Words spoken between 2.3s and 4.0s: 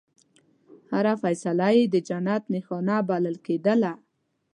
نښانه بلل کېدله.